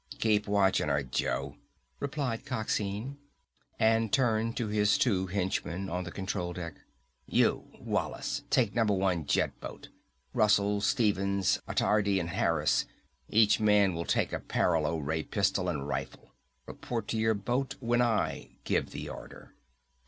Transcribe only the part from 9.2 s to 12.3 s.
jet boat. Russell, Stephens, Attardi, and